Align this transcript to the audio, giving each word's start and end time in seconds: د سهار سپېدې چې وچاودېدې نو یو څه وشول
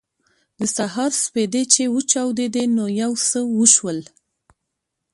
د 0.59 0.61
سهار 0.75 1.11
سپېدې 1.23 1.63
چې 1.73 1.83
وچاودېدې 1.95 2.63
نو 2.75 2.85
یو 3.01 3.11
څه 3.29 3.39
وشول 3.59 3.99